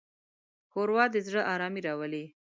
[0.71, 2.25] ښوروا د زړه ارامي راولي.